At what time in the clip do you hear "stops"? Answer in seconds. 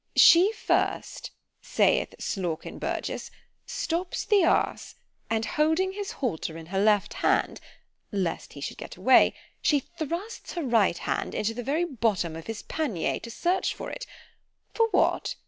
3.67-4.25